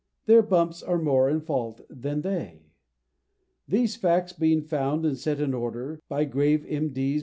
[0.25, 2.71] Their bumps are more in fault than they.
[3.67, 6.89] These facts being found and set in order By grave M.
[6.89, 7.19] D.'